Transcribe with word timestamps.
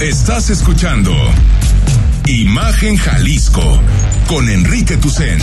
Estás 0.00 0.48
escuchando 0.50 1.12
Imagen 2.26 2.96
Jalisco 2.96 3.80
con 4.28 4.48
Enrique 4.48 4.96
Tucen. 4.96 5.40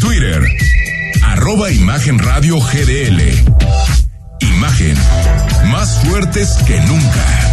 Twitter, 0.00 0.42
arroba 1.22 1.70
Imagen 1.70 2.18
Radio 2.18 2.58
GDL. 2.58 3.20
Imagen, 4.40 4.96
más 5.70 5.98
fuertes 6.02 6.56
que 6.66 6.80
nunca. 6.80 7.51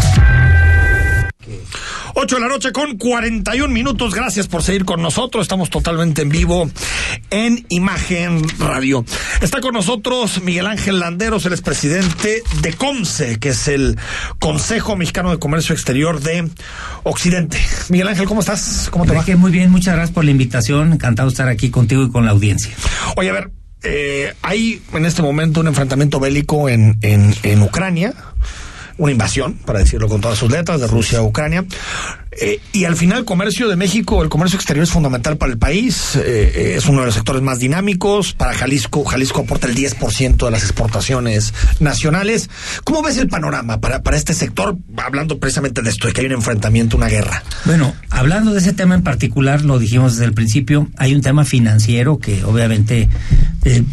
8 2.21 2.35
de 2.35 2.41
la 2.41 2.49
noche 2.49 2.73
con 2.73 2.97
41 2.97 3.73
minutos. 3.73 4.13
Gracias 4.13 4.49
por 4.49 4.61
seguir 4.61 4.83
con 4.83 5.01
nosotros. 5.01 5.43
Estamos 5.43 5.69
totalmente 5.69 6.21
en 6.21 6.27
vivo 6.27 6.69
en 7.29 7.65
Imagen 7.69 8.41
Radio. 8.59 9.05
Está 9.41 9.61
con 9.61 9.73
nosotros 9.73 10.43
Miguel 10.43 10.67
Ángel 10.67 10.99
Landeros, 10.99 11.45
el 11.45 11.53
expresidente 11.53 12.43
de 12.61 12.73
COMSE, 12.73 13.39
que 13.39 13.49
es 13.49 13.69
el 13.69 13.97
Consejo 14.37 14.97
Mexicano 14.97 15.31
de 15.31 15.39
Comercio 15.39 15.73
Exterior 15.73 16.19
de 16.19 16.49
Occidente. 17.03 17.57
Miguel 17.87 18.09
Ángel, 18.09 18.25
¿cómo 18.25 18.41
estás? 18.41 18.89
¿Cómo 18.91 19.05
te 19.05 19.13
va? 19.13 19.23
Muy 19.37 19.51
bien, 19.51 19.71
muchas 19.71 19.95
gracias 19.95 20.13
por 20.13 20.25
la 20.25 20.31
invitación. 20.31 20.91
Encantado 20.91 21.29
de 21.29 21.33
estar 21.33 21.47
aquí 21.47 21.69
contigo 21.69 22.03
y 22.03 22.11
con 22.11 22.25
la 22.25 22.31
audiencia. 22.31 22.75
Oye, 23.15 23.29
a 23.29 23.33
ver, 23.33 23.51
eh, 23.83 24.33
hay 24.41 24.81
en 24.91 25.05
este 25.05 25.21
momento 25.21 25.61
un 25.61 25.67
enfrentamiento 25.67 26.19
bélico 26.19 26.67
en, 26.67 26.97
en, 27.01 27.33
en 27.43 27.61
Ucrania 27.61 28.13
una 28.99 29.13
invasión, 29.13 29.53
para 29.53 29.79
decirlo 29.79 30.07
con 30.07 30.21
todas 30.21 30.37
sus 30.37 30.51
letras, 30.51 30.79
de 30.79 30.87
Rusia 30.87 31.19
a 31.19 31.23
Ucrania. 31.23 31.65
Eh, 32.31 32.59
y 32.73 32.85
al 32.85 32.95
final 32.95 33.19
el 33.19 33.25
comercio 33.25 33.67
de 33.67 33.75
México, 33.75 34.21
el 34.21 34.29
comercio 34.29 34.57
exterior 34.57 34.83
es 34.83 34.91
fundamental 34.91 35.37
para 35.37 35.51
el 35.51 35.57
país, 35.57 36.15
eh, 36.15 36.21
eh, 36.25 36.73
es 36.77 36.85
uno 36.85 36.99
de 36.99 37.07
los 37.07 37.15
sectores 37.15 37.41
más 37.41 37.59
dinámicos. 37.59 38.33
Para 38.33 38.53
Jalisco, 38.53 39.03
Jalisco 39.03 39.41
aporta 39.41 39.67
el 39.67 39.75
10% 39.75 40.45
de 40.45 40.51
las 40.51 40.63
exportaciones 40.63 41.53
nacionales. 41.79 42.49
¿Cómo 42.83 43.01
ves 43.01 43.17
el 43.17 43.29
panorama 43.29 43.81
para, 43.81 44.03
para 44.03 44.15
este 44.15 44.33
sector, 44.33 44.77
hablando 44.97 45.39
precisamente 45.39 45.81
de 45.81 45.89
esto, 45.89 46.07
de 46.07 46.13
que 46.13 46.21
hay 46.21 46.27
un 46.27 46.33
enfrentamiento, 46.33 46.97
una 46.97 47.07
guerra? 47.07 47.43
Bueno, 47.65 47.95
hablando 48.09 48.53
de 48.53 48.59
ese 48.59 48.73
tema 48.73 48.95
en 48.95 49.03
particular, 49.03 49.63
lo 49.63 49.79
dijimos 49.79 50.13
desde 50.13 50.25
el 50.25 50.33
principio, 50.33 50.89
hay 50.97 51.15
un 51.15 51.21
tema 51.21 51.45
financiero 51.45 52.19
que 52.19 52.43
obviamente 52.43 53.09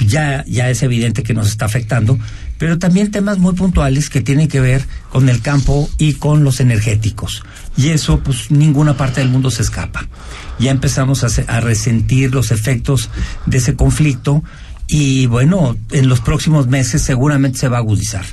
ya, 0.05 0.45
ya 0.47 0.69
es 0.69 0.83
evidente 0.83 1.23
que 1.23 1.33
nos 1.33 1.49
está 1.49 1.65
afectando 1.65 2.19
pero 2.59 2.79
también 2.79 3.11
temas 3.11 3.39
muy 3.39 3.55
puntuales 3.55 4.11
que 4.11 4.21
tienen 4.21 4.49
que 4.49 4.61
ver 4.61 4.85
con 5.11 5.29
el 5.29 5.41
campo 5.41 5.89
y 5.99 6.15
con 6.15 6.45
los 6.45 6.61
energéticos. 6.61 7.43
Y 7.77 7.91
eso, 7.91 8.21
pues 8.21 8.51
ninguna 8.51 8.97
parte 8.97 9.21
del 9.21 9.31
mundo 9.31 9.51
se 9.51 9.63
escapa. 9.63 10.07
Ya 10.59 10.71
empezamos 10.71 11.25
a, 11.25 11.61
resentir 11.61 12.35
los 12.35 12.51
efectos 12.51 13.11
de 13.45 13.59
ese 13.59 13.75
conflicto 13.75 14.43
y 14.87 15.27
bueno, 15.27 15.77
en 15.91 16.09
los 16.09 16.21
próximos 16.21 16.69
meses 16.69 17.03
seguramente 17.03 17.59
se 17.59 17.69
va 17.69 17.79
a 17.79 17.81
agudizar. 17.81 18.25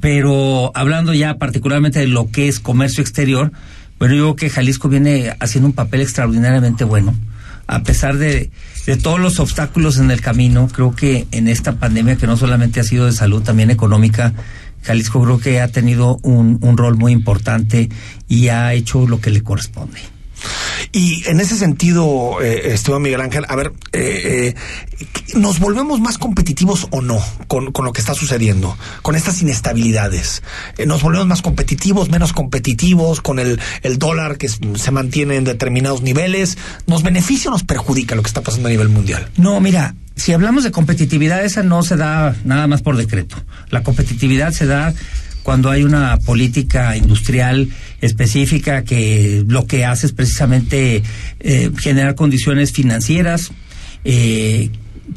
Pero 0.00 0.70
hablando 0.74 1.12
ya 1.14 1.38
particularmente 1.38 1.98
de 1.98 2.06
lo 2.06 2.30
que 2.30 2.48
es 2.48 2.60
comercio 2.60 3.02
exterior, 3.02 3.50
bueno, 3.98 4.14
yo 4.14 4.22
creo 4.22 4.36
que 4.36 4.50
Jalisco 4.50 4.88
viene 4.88 5.34
haciendo 5.40 5.66
un 5.66 5.74
papel 5.74 6.00
extraordinariamente 6.00 6.84
bueno 6.84 7.14
a 7.70 7.84
pesar 7.84 8.18
de, 8.18 8.50
todos 9.00 9.20
los 9.20 9.38
obstáculos 9.38 9.98
en 9.98 10.10
el 10.10 10.20
camino, 10.20 10.66
creo 10.66 10.94
que 10.96 11.28
en 11.30 11.46
esta 11.46 11.76
pandemia 11.76 12.16
que 12.16 12.26
no 12.26 12.36
solamente 12.36 12.80
ha 12.80 12.84
sido 12.84 13.06
de 13.06 13.12
salud, 13.12 13.42
también 13.42 13.70
económica, 13.70 14.32
Jalisco 14.82 15.22
creo 15.22 15.38
que 15.38 15.60
ha 15.60 15.68
tenido 15.68 16.18
un, 16.22 16.58
un 16.62 16.76
rol 16.76 16.96
muy 16.96 17.12
importante 17.12 17.88
y 18.26 18.48
ha 18.48 18.74
hecho 18.74 19.06
lo 19.06 19.20
que 19.20 19.30
le 19.30 19.42
corresponde. 19.42 20.00
Y 20.92 21.22
en 21.28 21.38
ese 21.38 21.56
sentido, 21.56 22.42
eh, 22.42 22.72
Esteban 22.72 23.02
Miguel 23.02 23.20
Ángel, 23.20 23.44
a 23.48 23.54
ver, 23.54 23.72
eh, 23.92 24.54
eh, 24.98 25.04
¿nos 25.36 25.60
volvemos 25.60 26.00
más 26.00 26.18
competitivos 26.18 26.88
o 26.90 27.00
no 27.00 27.20
con, 27.46 27.70
con, 27.70 27.84
lo 27.84 27.92
que 27.92 28.00
está 28.00 28.14
sucediendo? 28.14 28.76
Con 29.02 29.14
estas 29.14 29.40
inestabilidades. 29.40 30.42
Eh, 30.78 30.86
¿Nos 30.86 31.02
volvemos 31.02 31.28
más 31.28 31.42
competitivos, 31.42 32.10
menos 32.10 32.32
competitivos, 32.32 33.20
con 33.20 33.38
el, 33.38 33.60
el 33.82 33.98
dólar 33.98 34.36
que 34.36 34.48
se 34.48 34.90
mantiene 34.90 35.36
en 35.36 35.44
determinados 35.44 36.02
niveles? 36.02 36.58
¿Nos 36.88 37.04
beneficia 37.04 37.50
o 37.50 37.52
nos 37.52 37.62
perjudica 37.62 38.16
lo 38.16 38.22
que 38.22 38.28
está 38.28 38.40
pasando 38.40 38.66
a 38.66 38.72
nivel 38.72 38.88
mundial? 38.88 39.28
No, 39.36 39.60
mira, 39.60 39.94
si 40.16 40.32
hablamos 40.32 40.64
de 40.64 40.72
competitividad, 40.72 41.44
esa 41.44 41.62
no 41.62 41.84
se 41.84 41.96
da 41.96 42.34
nada 42.44 42.66
más 42.66 42.82
por 42.82 42.96
decreto. 42.96 43.36
La 43.70 43.84
competitividad 43.84 44.52
se 44.52 44.66
da 44.66 44.92
cuando 45.42 45.70
hay 45.70 45.82
una 45.82 46.18
política 46.18 46.96
industrial 46.96 47.68
específica 48.00 48.84
que 48.84 49.44
lo 49.46 49.66
que 49.66 49.84
hace 49.84 50.06
es 50.06 50.12
precisamente 50.12 51.02
eh, 51.40 51.70
generar 51.78 52.14
condiciones 52.14 52.72
financieras, 52.72 53.52
eh, 54.04 54.70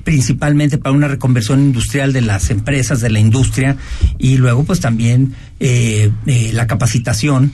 principalmente 0.03 0.77
para 0.77 0.95
una 0.95 1.07
reconversión 1.07 1.59
industrial 1.59 2.13
de 2.13 2.21
las 2.21 2.49
empresas, 2.49 3.01
de 3.01 3.09
la 3.09 3.19
industria, 3.19 3.77
y 4.17 4.37
luego 4.37 4.63
pues 4.63 4.79
también 4.79 5.33
eh, 5.59 6.11
la 6.53 6.67
capacitación 6.67 7.53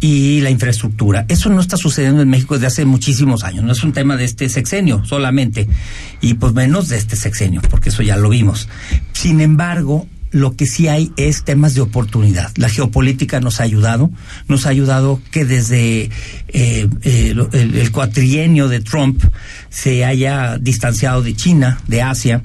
y 0.00 0.40
la 0.40 0.50
infraestructura. 0.50 1.24
Eso 1.28 1.48
no 1.48 1.60
está 1.60 1.76
sucediendo 1.76 2.22
en 2.22 2.28
México 2.28 2.54
desde 2.54 2.66
hace 2.66 2.84
muchísimos 2.84 3.44
años, 3.44 3.64
no 3.64 3.72
es 3.72 3.82
un 3.82 3.92
tema 3.92 4.16
de 4.16 4.24
este 4.24 4.48
sexenio 4.48 5.04
solamente, 5.04 5.68
y 6.20 6.34
pues 6.34 6.52
menos 6.52 6.88
de 6.88 6.96
este 6.96 7.16
sexenio, 7.16 7.62
porque 7.70 7.90
eso 7.90 8.02
ya 8.02 8.16
lo 8.16 8.28
vimos. 8.28 8.68
Sin 9.12 9.40
embargo, 9.40 10.06
lo 10.30 10.56
que 10.56 10.66
sí 10.66 10.88
hay 10.88 11.12
es 11.16 11.44
temas 11.44 11.74
de 11.74 11.80
oportunidad. 11.80 12.50
La 12.56 12.68
geopolítica 12.68 13.40
nos 13.40 13.60
ha 13.60 13.64
ayudado, 13.64 14.10
nos 14.48 14.66
ha 14.66 14.70
ayudado 14.70 15.20
que 15.30 15.44
desde 15.44 16.10
eh, 16.48 16.88
el, 17.02 17.48
el, 17.52 17.90
cuatrienio 17.92 18.68
de 18.68 18.80
Trump 18.80 19.22
se 19.70 20.04
haya 20.04 20.58
distanciado 20.58 21.22
de 21.22 21.34
China, 21.34 21.80
de 21.86 22.02
Asia. 22.02 22.42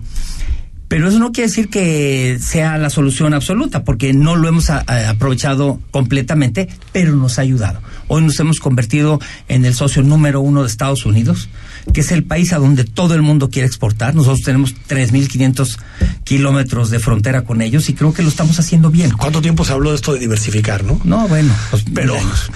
Pero 0.91 1.07
eso 1.07 1.19
no 1.19 1.31
quiere 1.31 1.47
decir 1.47 1.69
que 1.69 2.37
sea 2.41 2.77
la 2.77 2.89
solución 2.89 3.33
absoluta, 3.33 3.85
porque 3.85 4.11
no 4.11 4.35
lo 4.35 4.49
hemos 4.49 4.69
aprovechado 4.69 5.79
completamente, 5.89 6.67
pero 6.91 7.15
nos 7.15 7.39
ha 7.39 7.43
ayudado. 7.43 7.81
Hoy 8.09 8.23
nos 8.23 8.37
hemos 8.41 8.59
convertido 8.59 9.21
en 9.47 9.63
el 9.63 9.73
socio 9.73 10.03
número 10.03 10.41
uno 10.41 10.63
de 10.63 10.67
Estados 10.67 11.05
Unidos 11.05 11.47
que 11.93 12.01
es 12.01 12.11
el 12.11 12.25
país 12.25 12.51
a 12.51 12.57
donde 12.57 12.83
todo 12.83 13.15
el 13.15 13.21
mundo 13.21 13.49
quiere 13.49 13.67
exportar. 13.67 14.15
Nosotros 14.15 14.41
tenemos 14.41 14.75
3.500 14.89 15.77
kilómetros 16.25 16.89
de 16.89 16.99
frontera 16.99 17.43
con 17.43 17.61
ellos 17.61 17.87
y 17.89 17.93
creo 17.93 18.13
que 18.13 18.21
lo 18.21 18.27
estamos 18.27 18.59
haciendo 18.59 18.91
bien. 18.91 19.11
¿Cuánto 19.11 19.41
tiempo 19.41 19.63
se 19.63 19.71
habló 19.71 19.91
de 19.91 19.95
esto 19.95 20.13
de 20.13 20.19
diversificar, 20.19 20.83
no? 20.83 20.99
No, 21.05 21.25
bueno, 21.29 21.53
pues, 21.69 21.85
pero... 21.93 22.15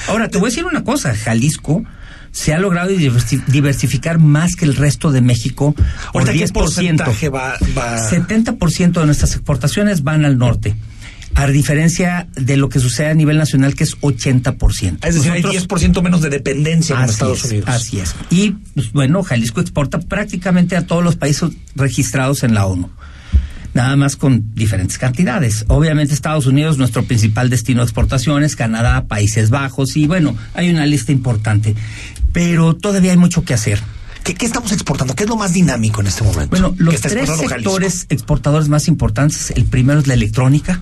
Ahora, 0.09 0.28
te 0.28 0.38
voy 0.40 0.47
a 0.47 0.50
decir 0.50 0.66
una 0.66 0.84
cosa, 0.84 1.16
Jalisco 1.16 1.85
se 2.35 2.53
ha 2.53 2.59
logrado 2.59 2.90
diversificar 2.90 4.19
más 4.19 4.57
que 4.57 4.66
el 4.66 4.75
resto 4.75 5.13
de 5.13 5.22
México 5.22 5.73
por 6.12 6.25
10%. 6.25 6.38
¿Qué 6.38 6.53
porcentaje 6.53 7.29
va, 7.29 7.57
va... 7.78 8.09
70% 8.09 8.91
de 8.91 9.06
nuestras 9.06 9.35
exportaciones 9.35 10.03
van 10.03 10.25
al 10.25 10.38
norte 10.38 10.75
a 11.34 11.47
diferencia 11.47 12.28
de 12.35 12.57
lo 12.57 12.68
que 12.68 12.79
sucede 12.79 13.07
a 13.07 13.13
nivel 13.13 13.38
nacional, 13.38 13.73
que 13.73 13.85
es 13.85 13.97
80%. 14.00 15.06
Es 15.06 15.16
decir, 15.16 15.31
hay 15.31 15.44
10% 15.44 16.01
menos 16.01 16.22
de 16.22 16.29
dependencia 16.29 16.97
en 16.97 17.09
Estados 17.09 17.44
Unidos. 17.46 17.69
Así 17.69 18.00
es. 18.00 18.16
Y, 18.29 18.52
pues, 18.73 18.91
bueno, 18.91 19.23
Jalisco 19.23 19.62
exporta 19.62 20.00
prácticamente 20.00 20.75
a 20.75 20.85
todos 20.88 21.03
los 21.03 21.16
países 21.16 21.52
registrados 21.75 22.44
en 22.44 22.53
la 22.53 22.66
ONU. 22.66 22.90
Nada 23.73 23.97
más 23.97 24.16
con 24.16 24.56
diferentes 24.56 24.97
cantidades. 24.97 25.66
Obviamente 25.67 26.13
Estados 26.13 26.46
Unidos, 26.46 26.78
nuestro 26.78 27.03
principal 27.03 27.50
destino 27.50 27.81
de 27.81 27.85
exportaciones, 27.85 28.56
Canadá, 28.56 29.06
Países 29.06 29.50
Bajos, 29.50 29.97
y 29.97 30.07
bueno, 30.07 30.38
hay 30.53 30.69
una 30.69 30.85
lista 30.85 31.12
importante. 31.12 31.75
Pero 32.35 32.75
todavía 32.75 33.12
hay 33.12 33.18
mucho 33.18 33.46
que 33.46 33.53
hacer. 33.53 33.79
¿Qué, 34.25 34.35
¿Qué, 34.35 34.46
estamos 34.46 34.73
exportando? 34.73 35.16
¿Qué 35.16 35.23
es 35.23 35.29
lo 35.29 35.38
más 35.38 35.53
dinámico 35.53 36.01
en 36.01 36.07
este 36.07 36.22
momento? 36.25 36.50
Bueno, 36.50 36.75
los 36.78 37.00
tres 37.00 37.29
sectores 37.29 38.07
exportadores 38.09 38.68
más 38.68 38.90
importantes, 38.90 39.51
el 39.51 39.63
primero 39.63 40.01
es 40.01 40.07
la 40.07 40.16
electrónica, 40.16 40.81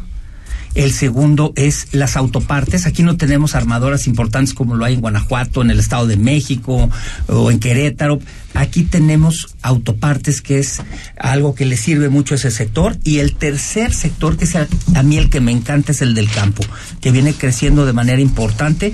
el 0.75 0.91
segundo 0.91 1.53
es 1.55 1.89
las 1.91 2.17
autopartes. 2.17 2.87
Aquí 2.87 3.03
no 3.03 3.17
tenemos 3.17 3.53
armadoras 3.53 4.07
importantes 4.07 4.55
como 4.55 4.75
lo 4.75 4.85
hay 4.85 4.95
en 4.95 5.01
Guanajuato, 5.01 5.61
en 5.61 5.69
el 5.69 5.79
Estado 5.79 6.07
de 6.07 6.17
México 6.17 6.89
o 7.27 7.51
en 7.51 7.59
Querétaro. 7.59 8.19
Aquí 8.55 8.83
tenemos 8.83 9.55
autopartes, 9.61 10.41
que 10.41 10.59
es 10.59 10.81
algo 11.17 11.53
que 11.53 11.65
le 11.65 11.77
sirve 11.77 12.09
mucho 12.09 12.33
a 12.33 12.37
ese 12.37 12.49
sector. 12.49 12.97
Y 13.03 13.19
el 13.19 13.35
tercer 13.35 13.93
sector, 13.93 14.37
que 14.37 14.45
es 14.45 14.55
a, 14.55 14.67
mí 15.03 15.17
el 15.17 15.29
que 15.29 15.41
me 15.41 15.51
encanta, 15.51 15.91
es 15.91 16.01
el 16.01 16.15
del 16.15 16.29
campo, 16.29 16.63
que 17.01 17.11
viene 17.11 17.33
creciendo 17.33 17.85
de 17.85 17.93
manera 17.93 18.21
importante. 18.21 18.93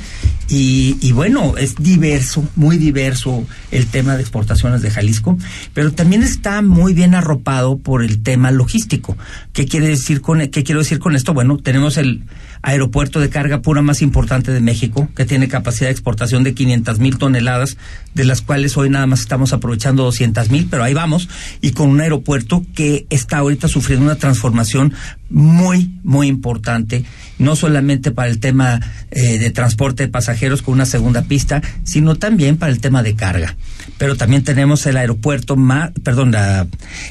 Y, 0.50 0.98
y, 1.00 1.12
bueno, 1.12 1.58
es 1.58 1.76
diverso, 1.76 2.44
muy 2.56 2.78
diverso 2.78 3.46
el 3.72 3.86
tema 3.86 4.16
de 4.16 4.22
exportaciones 4.22 4.82
de 4.82 4.90
Jalisco, 4.90 5.38
pero 5.76 5.92
también 5.92 6.24
está 6.24 6.64
muy 6.64 6.94
bien 6.94 7.14
arropado 7.14 7.78
por 7.78 8.04
el 8.04 8.24
tema 8.24 8.50
logístico. 8.50 9.16
¿Qué 9.54 9.66
quiere 9.66 9.88
decir 9.88 10.22
con 10.22 10.40
qué 10.48 10.64
quiero 10.64 10.80
decir 10.80 10.98
con 10.98 11.16
esto? 11.16 11.36
Bueno, 11.36 11.58
tenemos 11.58 11.98
el 11.98 12.24
aeropuerto 12.62 13.20
de 13.20 13.30
carga 13.30 13.62
pura 13.62 13.82
más 13.82 14.02
importante 14.02 14.52
de 14.52 14.60
México, 14.60 15.08
que 15.16 15.26
tiene 15.26 15.48
capacidad 15.48 15.88
de 15.88 15.92
exportación 15.92 16.44
de 16.44 16.54
500 16.54 17.00
mil 17.00 17.18
toneladas, 17.18 17.78
de 18.16 18.26
las 18.26 18.42
cuales 18.42 18.76
hoy 18.76 18.90
nada 18.90 19.06
más 19.06 19.22
estamos 19.22 19.54
aprovechando 19.54 20.04
200 20.04 20.50
mil, 20.50 20.68
pero 20.70 20.84
ahí 20.84 20.94
vamos, 20.94 21.30
y 21.62 21.72
con 21.72 21.90
un 21.90 22.02
aeropuerto 22.02 22.66
que 22.74 23.06
está 23.10 23.38
ahorita 23.38 23.68
sufriendo 23.68 24.06
una 24.06 24.16
transformación 24.16 24.94
muy, 25.30 25.92
muy 26.04 26.28
importante, 26.28 27.06
no 27.38 27.56
solamente 27.56 28.12
para 28.12 28.30
el 28.30 28.40
tema 28.40 28.80
eh, 29.12 29.38
de 29.38 29.52
transporte 29.52 30.04
de 30.04 30.10
pasajeros 30.10 30.39
con 30.64 30.74
una 30.74 30.86
segunda 30.86 31.24
pista, 31.24 31.62
sino 31.84 32.16
también 32.16 32.58
para 32.58 32.72
el 32.72 32.80
tema 32.80 33.04
de 33.04 33.16
carga. 33.16 33.56
Pero 33.98 34.16
también 34.16 34.44
tenemos 34.44 34.86
el 34.86 34.98
aeropuerto 34.98 35.56
más, 35.56 35.92
perdón, 36.04 36.34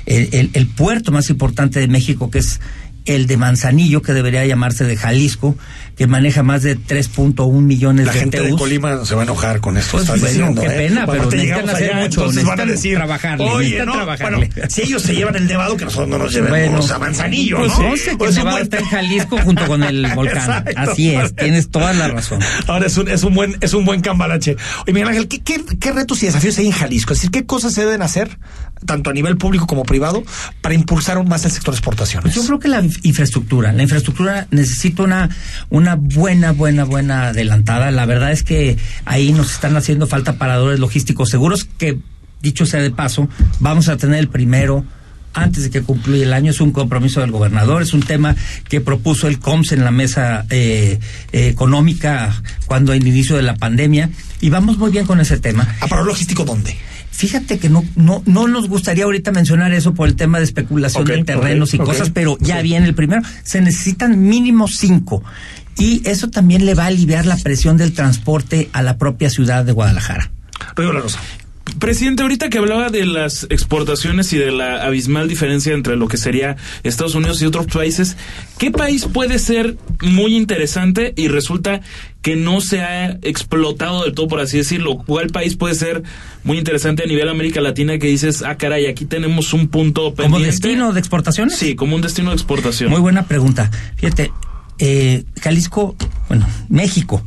el 0.06 0.66
puerto 0.76 1.12
más 1.12 1.30
importante 1.30 1.80
de 1.80 1.88
México, 1.88 2.30
que 2.30 2.38
es 2.38 2.60
el 3.04 3.26
de 3.26 3.36
Manzanillo, 3.36 4.02
que 4.02 4.12
debería 4.12 4.44
llamarse 4.44 4.84
de 4.84 4.96
Jalisco, 4.96 5.56
que 5.98 6.06
maneja 6.06 6.42
más 6.44 6.62
de 6.62 6.78
3.1 6.78 7.60
millones 7.60 8.06
La 8.06 8.12
de 8.12 8.20
gente 8.20 8.40
de. 8.40 8.50
Colima 8.52 9.04
se 9.04 9.14
va 9.16 9.22
a 9.22 9.24
enojar 9.24 9.60
con 9.60 9.76
esto. 9.76 9.90
Pues, 9.92 10.04
estás 10.04 10.20
bueno, 10.20 10.32
diciendo, 10.32 10.60
qué 10.62 10.66
¿eh? 10.68 10.88
pena, 10.88 11.04
Cuando 11.04 11.12
pero 11.24 11.28
te 11.28 11.36
necesitan 11.38 11.68
hacer 11.70 11.90
allá, 11.92 12.00
mucho, 12.02 12.20
entonces 12.20 12.44
van 12.44 12.60
a 12.60 12.64
necesitan 12.64 12.68
decir, 12.76 12.94
trabajarle, 12.96 13.44
Oye, 13.44 13.58
necesitan 13.58 13.86
no, 13.86 13.92
trabajarle". 13.94 14.36
bueno, 14.54 14.70
si 14.70 14.82
ellos 14.82 15.02
se 15.02 15.14
llevan 15.16 15.36
el 15.36 15.46
nevado, 15.46 15.76
que 15.76 15.84
nosotros 15.84 16.08
no 16.08 16.18
nos 16.18 16.32
llevemos 16.32 16.78
Bueno. 16.80 16.94
a 16.94 16.98
Manzanillo, 16.98 17.58
Pues 17.58 17.78
¿no? 17.78 17.88
once 17.90 18.10
que 18.12 18.16
Pues 18.16 18.30
un 18.30 18.36
Nevado 18.36 18.56
buen- 18.56 18.62
está 18.64 18.78
en 18.78 18.84
Jalisco 18.84 19.38
junto 19.38 19.66
con 19.66 19.82
el 19.82 20.06
volcán. 20.14 20.64
Así 20.76 21.14
es, 21.14 21.34
tienes 21.34 21.68
toda 21.70 21.92
la 21.92 22.08
razón. 22.08 22.38
Ahora 22.68 22.86
es 22.86 22.96
un, 22.96 23.08
es 23.08 23.22
un 23.24 23.34
buen, 23.34 23.56
es 23.60 23.74
un 23.74 23.84
buen 23.84 24.00
cambalache. 24.00 24.56
Oye, 24.84 24.92
Miguel 24.92 25.08
Ángel, 25.08 25.26
¿qué, 25.28 25.40
qué, 25.40 25.64
qué 25.80 25.92
retos 25.92 26.22
y 26.22 26.26
desafíos 26.26 26.56
hay 26.58 26.66
en 26.66 26.72
Jalisco? 26.72 27.12
Es 27.12 27.18
decir, 27.18 27.30
¿qué 27.32 27.44
cosas 27.44 27.74
se 27.74 27.84
deben 27.84 28.02
hacer, 28.02 28.38
tanto 28.86 29.10
a 29.10 29.12
nivel 29.12 29.36
público 29.36 29.66
como 29.66 29.82
privado, 29.82 30.22
para 30.60 30.74
impulsar 30.76 31.16
aún 31.16 31.28
más 31.28 31.44
el 31.44 31.50
sector 31.50 31.74
de 31.74 31.78
exportaciones? 31.78 32.22
Pues 32.22 32.36
yo 32.36 32.46
creo 32.46 32.58
que 32.60 32.68
la 32.68 32.82
inf- 32.82 33.00
infraestructura, 33.02 33.72
la 33.72 33.82
infraestructura 33.82 34.46
necesita 34.52 35.02
una, 35.02 35.28
una 35.70 35.87
buena, 35.96 36.52
buena, 36.52 36.84
buena 36.84 37.28
adelantada. 37.28 37.90
La 37.90 38.06
verdad 38.06 38.32
es 38.32 38.42
que 38.42 38.76
ahí 39.04 39.32
nos 39.32 39.52
están 39.52 39.76
haciendo 39.76 40.06
falta 40.06 40.38
paradores 40.38 40.80
logísticos 40.80 41.30
seguros 41.30 41.64
que, 41.64 41.98
dicho 42.42 42.66
sea 42.66 42.80
de 42.80 42.90
paso, 42.90 43.28
vamos 43.60 43.88
a 43.88 43.96
tener 43.96 44.18
el 44.18 44.28
primero 44.28 44.84
antes 45.34 45.64
de 45.64 45.70
que 45.70 45.82
concluya 45.82 46.24
el 46.24 46.32
año. 46.32 46.50
Es 46.50 46.60
un 46.60 46.72
compromiso 46.72 47.20
del 47.20 47.30
gobernador, 47.30 47.82
es 47.82 47.94
un 47.94 48.02
tema 48.02 48.34
que 48.68 48.80
propuso 48.80 49.28
el 49.28 49.38
COMS 49.38 49.72
en 49.72 49.84
la 49.84 49.90
mesa 49.90 50.46
eh, 50.50 50.98
eh, 51.32 51.48
económica 51.48 52.42
cuando 52.66 52.92
el 52.92 53.06
inicio 53.06 53.36
de 53.36 53.42
la 53.42 53.56
pandemia 53.56 54.10
y 54.40 54.50
vamos 54.50 54.78
muy 54.78 54.90
bien 54.90 55.06
con 55.06 55.20
ese 55.20 55.38
tema. 55.38 55.76
¿Aparador 55.80 56.08
logístico 56.08 56.44
dónde? 56.44 56.76
Fíjate 57.18 57.58
que 57.58 57.68
no, 57.68 57.84
no, 57.96 58.22
no 58.26 58.46
nos 58.46 58.68
gustaría 58.68 59.02
ahorita 59.02 59.32
mencionar 59.32 59.72
eso 59.72 59.92
por 59.92 60.06
el 60.06 60.14
tema 60.14 60.38
de 60.38 60.44
especulación 60.44 61.04
de 61.04 61.24
terrenos 61.24 61.74
y 61.74 61.78
cosas, 61.78 62.10
pero 62.10 62.38
ya 62.38 62.62
viene 62.62 62.86
el 62.86 62.94
primero. 62.94 63.22
Se 63.42 63.60
necesitan 63.60 64.28
mínimo 64.28 64.68
cinco. 64.68 65.24
Y 65.76 66.00
eso 66.08 66.30
también 66.30 66.64
le 66.64 66.74
va 66.74 66.84
a 66.84 66.86
aliviar 66.86 67.26
la 67.26 67.36
presión 67.36 67.76
del 67.76 67.92
transporte 67.92 68.70
a 68.72 68.82
la 68.82 68.98
propia 68.98 69.30
ciudad 69.30 69.64
de 69.64 69.72
Guadalajara. 69.72 70.30
Río 70.76 70.92
La 70.92 71.00
Rosa. 71.00 71.18
Presidente, 71.78 72.22
ahorita 72.22 72.48
que 72.48 72.58
hablaba 72.58 72.88
de 72.88 73.06
las 73.06 73.46
exportaciones 73.50 74.32
y 74.32 74.38
de 74.38 74.50
la 74.50 74.84
abismal 74.84 75.28
diferencia 75.28 75.72
entre 75.72 75.96
lo 75.96 76.08
que 76.08 76.16
sería 76.16 76.56
Estados 76.82 77.14
Unidos 77.14 77.40
y 77.42 77.46
otros 77.46 77.66
países, 77.66 78.16
¿qué 78.58 78.70
país 78.70 79.06
puede 79.06 79.38
ser 79.38 79.76
muy 80.02 80.36
interesante 80.36 81.12
y 81.16 81.28
resulta 81.28 81.80
que 82.22 82.36
no 82.36 82.60
se 82.60 82.82
ha 82.82 83.10
explotado 83.22 84.04
del 84.04 84.14
todo, 84.14 84.28
por 84.28 84.40
así 84.40 84.58
decirlo? 84.58 84.98
¿Cuál 85.06 85.28
país 85.28 85.56
puede 85.56 85.74
ser 85.74 86.02
muy 86.44 86.58
interesante 86.58 87.04
a 87.04 87.06
nivel 87.06 87.28
América 87.28 87.60
Latina 87.60 87.98
que 87.98 88.08
dices, 88.08 88.42
ah, 88.42 88.56
caray, 88.56 88.86
aquí 88.86 89.04
tenemos 89.04 89.52
un 89.52 89.68
punto 89.68 90.14
pendiente? 90.14 90.32
¿Como 90.32 90.38
destino 90.44 90.92
de 90.92 91.00
exportaciones? 91.00 91.56
Sí, 91.56 91.74
como 91.74 91.96
un 91.96 92.02
destino 92.02 92.30
de 92.30 92.36
exportación. 92.36 92.90
Muy 92.90 93.00
buena 93.00 93.26
pregunta. 93.26 93.70
Fíjate, 93.96 94.32
eh, 94.78 95.24
Jalisco, 95.40 95.96
bueno, 96.28 96.46
México. 96.68 97.22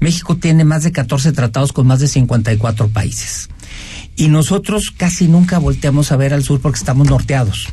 México 0.00 0.36
tiene 0.36 0.64
más 0.64 0.84
de 0.84 0.92
14 0.92 1.32
tratados 1.32 1.72
con 1.72 1.86
más 1.86 2.00
de 2.00 2.08
54 2.08 2.88
países. 2.88 3.48
Y 4.16 4.28
nosotros 4.28 4.92
casi 4.96 5.28
nunca 5.28 5.58
volteamos 5.58 6.12
a 6.12 6.16
ver 6.16 6.34
al 6.34 6.42
sur 6.42 6.60
porque 6.60 6.78
estamos 6.78 7.08
norteados. 7.08 7.68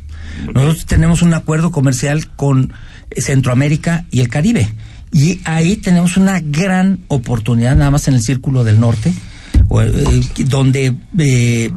Nosotros 0.54 0.86
tenemos 0.86 1.22
un 1.22 1.34
acuerdo 1.34 1.72
comercial 1.72 2.28
con 2.36 2.74
Centroamérica 3.16 4.06
y 4.12 4.22
el 4.22 4.30
Caribe. 4.30 4.70
Y 5.12 5.42
ahí 5.44 5.76
tenemos 5.76 6.18
una 6.18 6.40
gran 6.40 7.00
oportunidad, 7.08 7.76
nada 7.76 7.92
más 7.92 8.08
en 8.08 8.14
el 8.14 8.22
Círculo 8.22 8.64
del 8.64 8.80
Norte, 8.80 9.10
eh, 9.10 9.14
donde 10.46 10.94
eh, 11.18 11.72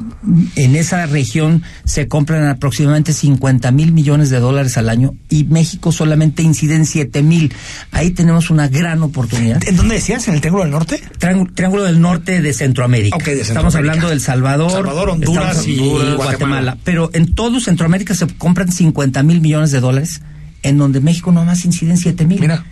en 0.56 0.76
esa 0.76 1.06
región 1.06 1.62
se 1.84 2.08
compran 2.08 2.46
aproximadamente 2.48 3.12
50 3.12 3.70
mil 3.70 3.92
millones 3.92 4.30
de 4.30 4.40
dólares 4.40 4.76
al 4.78 4.88
año 4.88 5.14
y 5.28 5.44
México 5.44 5.92
solamente 5.92 6.42
inciden 6.42 6.86
7 6.86 7.22
mil. 7.22 7.52
Ahí 7.92 8.10
tenemos 8.10 8.50
una 8.50 8.68
gran 8.68 9.02
oportunidad. 9.02 9.62
¿En 9.68 9.76
dónde 9.76 9.96
decías? 9.96 10.26
¿En 10.28 10.34
el 10.34 10.40
Triángulo 10.40 10.64
del 10.64 10.72
Norte? 10.72 11.02
Triángulo, 11.18 11.52
Triángulo 11.54 11.82
del 11.84 12.00
Norte 12.00 12.40
de 12.42 12.52
Centroamérica. 12.52 13.16
Ok, 13.16 13.24
de 13.24 13.40
Estamos 13.40 13.74
Centroamérica. 13.74 13.78
hablando 13.78 14.08
del 14.10 14.20
Salvador, 14.20 14.70
Salvador, 14.72 15.10
Honduras 15.10 15.58
estamos- 15.58 15.68
y 15.68 15.76
Guatemala. 15.78 16.16
Guatemala. 16.16 16.78
Pero 16.84 17.10
en 17.12 17.34
todo 17.34 17.60
Centroamérica 17.60 18.14
se 18.14 18.26
compran 18.26 18.72
50 18.72 19.22
mil 19.22 19.40
millones 19.40 19.70
de 19.70 19.80
dólares, 19.80 20.20
en 20.62 20.78
donde 20.78 21.00
México 21.00 21.30
nomás 21.32 21.64
inciden 21.64 21.96
7 21.96 22.26
mil. 22.26 22.40
Mira. 22.40 22.64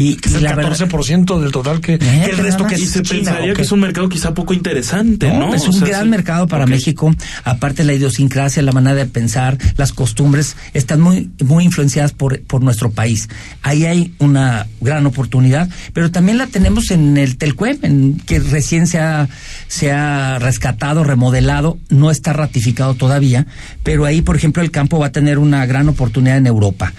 Y, 0.00 0.14
Que 0.14 0.28
es 0.28 0.34
y 0.34 0.38
el 0.38 0.44
la 0.44 0.54
verdad- 0.54 0.76
14% 0.78 1.40
del 1.40 1.50
total 1.50 1.80
que, 1.80 1.98
que 1.98 2.24
el 2.26 2.38
resto 2.38 2.64
que 2.66 2.76
y 2.76 2.86
se 2.86 3.02
China. 3.02 3.16
pensaría 3.32 3.52
¿o 3.52 3.56
que 3.56 3.62
es 3.62 3.72
un 3.72 3.80
mercado 3.80 4.08
quizá 4.08 4.32
poco 4.32 4.54
interesante, 4.54 5.28
¿no? 5.32 5.48
No, 5.48 5.54
es 5.54 5.62
O 5.64 5.66
un 5.66 5.72
sea, 5.72 5.88
gran 5.88 6.04
sí. 6.04 6.08
mercado 6.10 6.46
para. 6.46 6.66
México. 6.66 7.12
Aparte 7.44 7.82
la 7.82 7.94
idiosincrasia, 7.94 8.62
la 8.62 8.70
manera 8.72 8.94
de 8.94 9.06
pensar, 9.06 9.58
las 9.76 9.92
costumbres 9.92 10.54
están 10.74 11.00
muy 11.00 11.30
muy 11.44 11.64
influenciadas 11.64 12.12
por 12.12 12.40
por 12.42 12.62
nuestro 12.62 12.90
país. 12.92 13.28
Ahí 13.62 13.86
hay 13.86 14.14
una 14.18 14.66
gran 14.80 15.04
oportunidad, 15.06 15.68
pero 15.94 16.10
también 16.12 16.38
la 16.38 16.46
tenemos 16.46 16.90
en 16.92 17.16
el 17.16 17.36
Telcuem, 17.36 17.78
en 17.82 18.18
que 18.18 18.38
recién 18.38 18.86
se 18.86 19.00
ha 19.00 19.28
se 19.66 19.90
ha 19.90 20.38
rescatado, 20.38 21.02
remodelado, 21.04 21.78
no 21.88 22.10
está 22.12 22.32
ratificado 22.32 22.94
todavía, 22.94 23.46
pero 23.82 24.04
ahí 24.04 24.22
por 24.22 24.36
ejemplo 24.36 24.62
el 24.62 24.70
campo 24.70 24.98
va 25.00 25.06
a 25.06 25.12
tener 25.12 25.38
una 25.38 25.66
gran 25.66 25.88
oportunidad 25.88 26.36
en 26.36 26.46
Europa. 26.46 26.92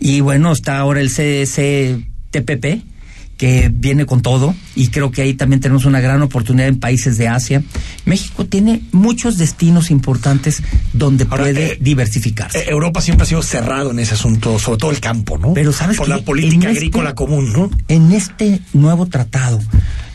Y 0.00 0.20
bueno, 0.20 0.52
está 0.52 0.78
ahora 0.78 1.00
el 1.02 1.10
CCTPP 2.44 2.84
que 3.36 3.70
viene 3.72 4.06
con 4.06 4.22
todo 4.22 4.54
y 4.74 4.88
creo 4.88 5.10
que 5.10 5.20
ahí 5.20 5.34
también 5.34 5.60
tenemos 5.60 5.84
una 5.84 6.00
gran 6.00 6.22
oportunidad 6.22 6.68
en 6.68 6.80
países 6.80 7.18
de 7.18 7.28
Asia. 7.28 7.62
México 8.06 8.46
tiene 8.46 8.80
muchos 8.92 9.36
destinos 9.36 9.90
importantes 9.90 10.62
donde 10.94 11.24
Ahora, 11.24 11.44
puede 11.44 11.72
eh, 11.72 11.78
diversificarse. 11.78 12.60
Eh, 12.60 12.64
Europa 12.68 13.02
siempre 13.02 13.24
ha 13.24 13.26
sido 13.26 13.42
cerrado 13.42 13.90
en 13.90 13.98
ese 13.98 14.14
asunto, 14.14 14.58
sobre 14.58 14.78
todo 14.78 14.90
el 14.90 15.00
campo, 15.00 15.36
¿no? 15.36 15.52
Pero 15.52 15.72
¿sabes 15.72 15.98
Por 15.98 16.08
la 16.08 16.18
política 16.18 16.68
este- 16.68 16.78
agrícola 16.78 17.14
común, 17.14 17.52
¿no? 17.52 17.70
En 17.88 18.12
este 18.12 18.62
nuevo 18.72 19.04
tratado, 19.06 19.60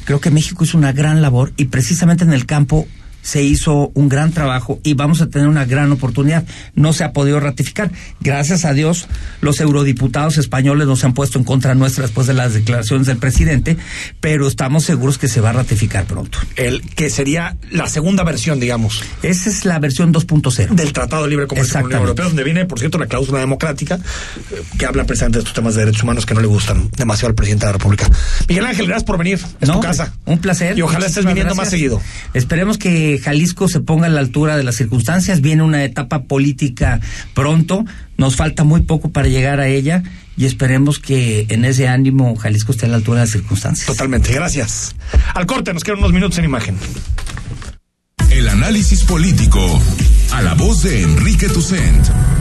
creo 0.06 0.20
que 0.20 0.32
México 0.32 0.64
hizo 0.64 0.78
una 0.80 0.92
gran 0.92 1.22
labor 1.22 1.54
y 1.58 1.66
precisamente 1.66 2.24
en 2.24 2.34
el 2.34 2.48
campo 2.48 2.88
se 3.22 3.44
hizo 3.44 3.92
un 3.94 4.10
gran 4.10 4.32
trabajo 4.32 4.80
y 4.84 4.94
vamos 4.94 5.22
a 5.22 5.30
tener 5.30 5.48
una 5.48 5.66
gran 5.66 5.92
oportunidad. 5.92 6.46
No 6.76 6.94
se 6.94 7.04
ha 7.04 7.14
podido 7.14 7.40
ratificar. 7.40 7.92
Gracias 8.20 8.66
a 8.66 8.74
Dios, 8.74 9.08
los 9.42 9.60
eurodiputados 9.60 10.38
españoles 10.38 10.88
no 10.88 10.96
se 10.96 11.06
han 11.06 11.14
puesto 11.14 11.38
en 11.40 11.46
contra 11.46 11.76
nuestra 11.76 12.04
después 12.04 12.28
de 12.28 12.34
las 12.34 12.54
declaraciones 12.54 13.08
del 13.08 13.18
presidente, 13.18 13.78
pero 14.20 14.48
estamos 14.48 14.84
seguros 14.86 15.18
que 15.18 15.28
se 15.28 15.42
va 15.42 15.50
a 15.50 15.54
ratificar 15.54 16.06
pronto. 16.06 16.40
El 16.56 16.82
que 16.82 17.10
sería 17.10 17.58
la 17.72 17.88
segunda 17.88 18.24
versión, 18.24 18.60
digamos, 18.60 19.02
Esa 19.24 19.50
es 19.50 19.66
la 19.66 19.80
versión 19.80 20.14
2.0. 20.14 20.70
del 20.70 20.94
Tratado 20.94 21.24
de 21.24 21.30
Libre 21.30 21.48
Comercio 21.48 21.74
con 21.74 21.82
la 21.84 21.88
Unión. 21.88 22.02
Europea, 22.02 22.26
donde 22.26 22.44
viene, 22.44 22.66
por 22.66 22.80
cierto, 22.80 22.98
la 22.98 23.08
cláusula 23.08 23.40
democrática, 23.40 23.96
eh, 23.96 24.62
que 24.78 24.86
habla 24.86 25.04
precisamente 25.06 25.38
de 25.38 25.42
estos 25.42 25.54
temas 25.54 25.76
de 25.76 25.82
derechos 25.82 26.04
humanos 26.04 26.26
que 26.26 26.34
no 26.34 26.42
le 26.42 26.48
gustan 26.48 26.90
demasiado 26.98 27.30
al 27.30 27.36
presidente 27.36 27.66
de 27.66 27.72
la 27.72 27.78
República. 27.78 28.10
Miguel 28.48 28.66
Ángel, 28.66 28.88
gracias 28.88 29.04
por 29.04 29.18
venir. 29.18 29.40
Es 29.60 29.68
No, 29.68 29.76
tu 29.76 29.80
casa. 29.82 30.14
Un 30.26 30.40
placer. 30.40 30.78
Y 30.78 30.82
ojalá 30.82 31.06
estés 31.06 31.26
viniendo 31.26 31.56
más 31.56 31.70
seguido. 31.70 32.02
Esperemos 32.34 32.78
que 33.12 33.20
Jalisco 33.20 33.68
se 33.68 33.82
ponga 33.82 34.08
a 34.08 34.10
la 34.10 34.20
altura 34.20 34.56
de 34.58 34.64
las 34.64 34.76
circunstancias. 34.76 35.42
Viene 35.42 35.64
una 35.64 35.84
etapa 35.84 36.24
política 36.24 37.00
pronto. 37.34 37.86
Nos 38.18 38.36
falta 38.36 38.64
muy 38.64 38.82
poco 38.82 39.10
para 39.10 39.28
llegar 39.28 39.60
a 39.60 39.68
ella 39.68 40.04
y 40.38 40.46
esperemos 40.46 41.00
que 41.00 41.46
en 41.50 41.66
ese 41.66 41.88
ánimo 41.88 42.36
Jalisco 42.36 42.72
esté 42.72 42.86
a 42.86 42.90
la 42.90 42.98
altura 42.98 43.20
de 43.20 43.26
las 43.26 43.32
circunstancias. 43.32 43.88
Totalmente, 43.88 44.32
gracias. 44.34 44.96
Al 45.34 45.46
corte, 45.46 45.74
nos 45.74 45.84
quedan 45.84 46.00
unos 46.00 46.14
minutos 46.14 46.38
en 46.38 46.46
imagen. 46.46 46.78
El 48.30 48.48
análisis 48.48 49.04
político. 49.04 49.82
A 50.32 50.42
la 50.42 50.54
voz 50.54 50.84
de 50.84 51.02
Enrique 51.02 51.50
Tucent. 51.50 52.08